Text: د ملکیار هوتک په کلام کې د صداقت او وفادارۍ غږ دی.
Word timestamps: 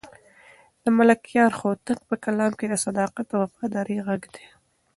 د 0.83 0.85
ملکیار 0.97 1.51
هوتک 1.61 1.99
په 2.09 2.15
کلام 2.23 2.51
کې 2.59 2.65
د 2.69 2.75
صداقت 2.85 3.27
او 3.33 3.39
وفادارۍ 3.43 3.97
غږ 4.07 4.21
دی. 4.35 4.45